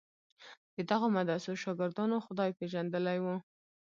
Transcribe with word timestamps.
د 0.75 0.77
دغو 0.91 1.07
مدرسو 1.17 1.51
شاګردانو 1.63 2.17
خدای 2.25 2.49
پېژندلی 2.59 3.17
و. 3.21 3.25